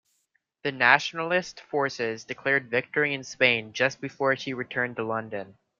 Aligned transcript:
The 0.63 0.71
Nationalist 0.71 1.59
forces 1.61 2.23
declared 2.23 2.71
victory 2.71 3.13
in 3.13 3.23
Spain 3.23 3.71
just 3.71 4.01
before 4.01 4.35
she 4.35 4.51
returned 4.51 4.95
to 4.95 5.03
London. 5.03 5.59